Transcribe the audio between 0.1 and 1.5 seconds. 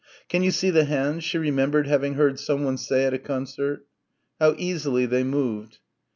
"Can you see the hands?" she